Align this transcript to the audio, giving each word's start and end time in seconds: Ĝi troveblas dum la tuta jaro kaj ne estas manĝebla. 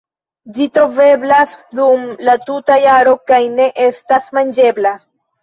Ĝi 0.53 0.65
troveblas 0.77 1.53
dum 1.81 2.07
la 2.29 2.35
tuta 2.47 2.79
jaro 2.85 3.15
kaj 3.33 3.41
ne 3.61 3.69
estas 3.91 4.33
manĝebla. 4.41 4.97